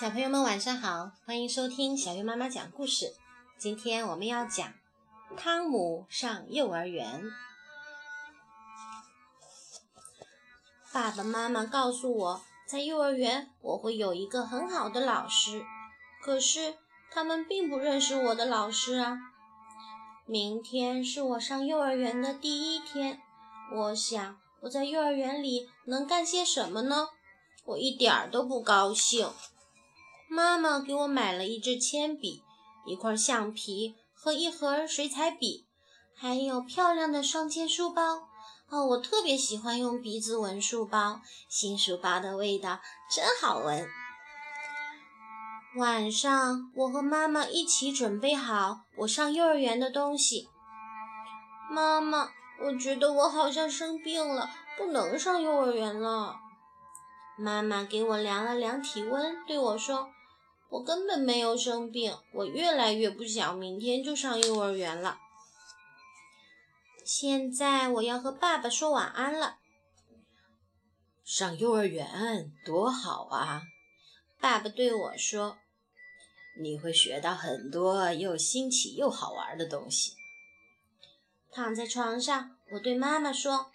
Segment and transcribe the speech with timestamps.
[0.00, 3.12] 小朋友们晚上好，欢迎收听小月妈妈讲故事。
[3.58, 4.72] 今天我们要讲
[5.36, 7.22] 汤姆上幼儿园。
[10.90, 15.62] 爸爸妈妈告诉我在幼儿园我会有一个很好的老师，
[16.22, 16.78] 可是
[17.10, 19.18] 他们并不认识我的老师啊。
[20.24, 23.20] 明天是我上幼儿园的第一天，
[23.74, 27.10] 我想我在幼儿园里能干些什么呢？
[27.66, 29.30] 我一点儿都不高兴。
[30.32, 32.44] 妈妈给我买了一支铅笔、
[32.86, 35.66] 一块橡皮和一盒水彩笔，
[36.14, 38.28] 还有漂亮的双肩书包。
[38.68, 42.78] 哦，我特别喜欢用鼻子闻书包，新书包的味道
[43.10, 43.88] 真好闻。
[45.74, 50.48] 晚上，我和妈妈一起准备好我上幼儿园的东西。
[51.68, 52.30] 妈妈，
[52.62, 56.36] 我觉得我好像生病了，不能上幼儿园了。
[57.36, 60.08] 妈妈给我量了量体温，对我说。
[60.70, 65.18] 我根本没有生病，我越来越不想明天就上幼儿园了。
[67.04, 69.58] 现在我要和爸爸说晚安了。
[71.24, 73.62] 上幼儿园多好啊！
[74.40, 75.58] 爸爸对我说
[76.62, 80.14] ：“你会学到很多又新奇又好玩的东西。”
[81.50, 83.72] 躺在床上，我对妈妈说：“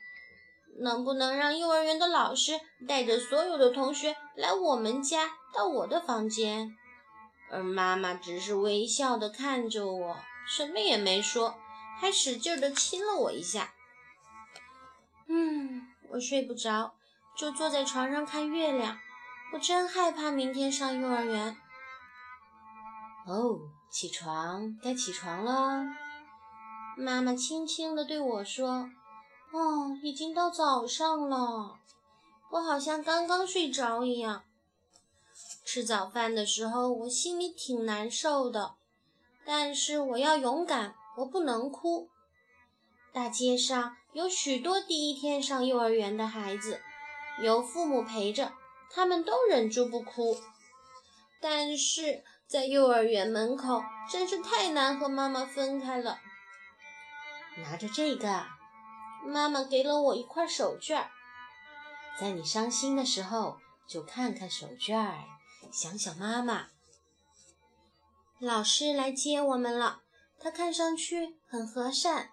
[0.79, 2.53] 能不能让幼儿园的老师
[2.87, 6.73] 带着所有的同学来我们家，到我的房间？”
[7.55, 11.55] 而妈妈只是微笑地看着我，什么也没说，
[11.97, 13.73] 还使劲地亲了我一下。
[15.29, 16.95] 嗯，我睡不着，
[17.37, 18.99] 就坐在床上看月亮。
[19.53, 21.55] 我真害怕明天上幼儿园。
[23.25, 23.57] 哦，
[23.89, 25.85] 起床，该起床了。
[26.97, 28.89] 妈妈轻轻地对我说
[29.53, 31.79] ：“哦，已经到早上了。”
[32.51, 34.43] 我好像刚刚睡着一样。
[35.65, 38.75] 吃早饭的时候，我心里挺难受的，
[39.43, 42.09] 但是我要勇敢，我不能哭。
[43.11, 46.81] 大街上有许多第一天上幼儿园的孩子，
[47.41, 48.53] 有父母陪着，
[48.91, 50.37] 他们都忍住不哭。
[51.41, 56.19] 但是在幼儿园门口，真是太难和妈妈分开了。
[57.57, 58.45] 拿着这个，
[59.25, 61.07] 妈妈给了我一块手绢，
[62.19, 65.15] 在你伤心的时候，就看看手绢。
[65.75, 66.69] 想想妈妈，
[68.39, 70.03] 老师来接我们了。
[70.39, 72.29] 他看上去很和善。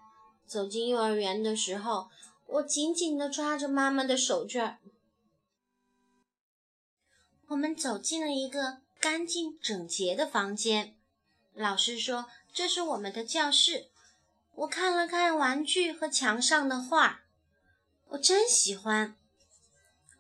[0.47, 2.09] 走进幼儿园的时候，
[2.47, 4.77] 我紧紧地抓着妈妈的手绢。
[7.49, 10.97] 我们走进了一个干净整洁的房间。
[11.53, 13.91] 老师说：“这是我们的教室。”
[14.55, 17.23] 我看了看玩具和墙上的画，
[18.11, 19.17] 我真喜欢。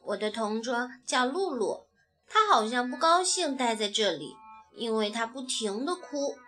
[0.00, 1.86] 我的同桌叫露露。
[2.32, 4.36] 他好像不高兴待在这里，
[4.74, 6.38] 因为他不停地哭。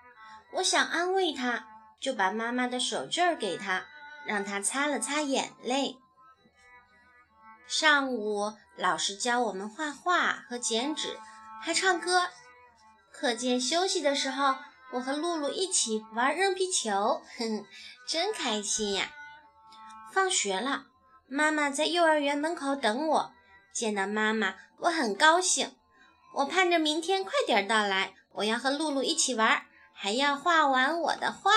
[0.55, 1.67] 我想安慰他，
[2.01, 3.85] 就把妈妈的手绢给他，
[4.25, 5.99] 让他擦了擦眼泪。
[7.67, 11.19] 上午，老师教我们画画和剪纸，
[11.61, 12.31] 还唱歌。
[13.13, 14.57] 课间休息的时候，
[14.93, 17.67] 我和露露一起玩扔皮球，哼哼，
[18.09, 19.11] 真开心呀！
[20.13, 20.87] 放学了，
[21.27, 23.35] 妈妈在幼儿园门口等我。
[23.75, 25.75] 见到妈妈，我很高兴。
[26.37, 31.51] 我盼着明天快点到来，我要和露露一起玩，还要画完我的画。